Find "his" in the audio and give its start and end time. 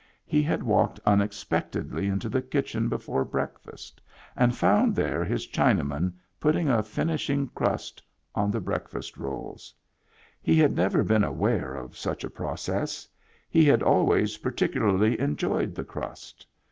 5.23-5.47